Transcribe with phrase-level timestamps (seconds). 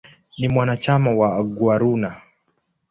[0.37, 2.21] Ni mwanachama wa "Aguaruna".